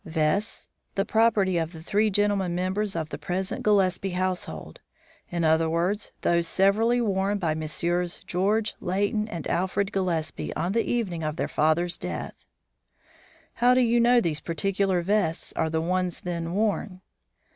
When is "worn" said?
6.99-7.37, 16.55-17.01